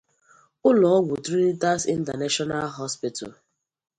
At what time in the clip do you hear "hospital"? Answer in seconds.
2.77-3.29